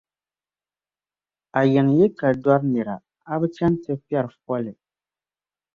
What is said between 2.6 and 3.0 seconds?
nira,